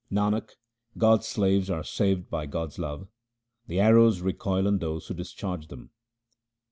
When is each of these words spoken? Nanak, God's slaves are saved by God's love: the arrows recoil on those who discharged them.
Nanak, 0.11 0.53
God's 0.97 1.27
slaves 1.27 1.69
are 1.69 1.83
saved 1.83 2.27
by 2.27 2.47
God's 2.47 2.79
love: 2.79 3.07
the 3.67 3.79
arrows 3.79 4.21
recoil 4.21 4.65
on 4.67 4.79
those 4.79 5.05
who 5.05 5.13
discharged 5.13 5.69
them. 5.69 5.91